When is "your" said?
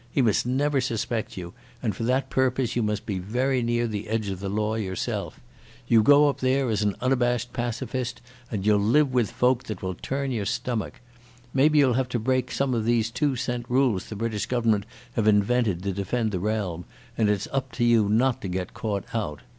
10.31-10.45